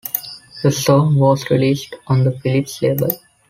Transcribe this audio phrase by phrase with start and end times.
[0.63, 3.09] The song was released on the Philips label.